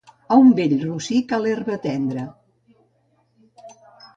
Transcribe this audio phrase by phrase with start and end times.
[0.35, 2.25] A un vell rossí, cal herba tendra.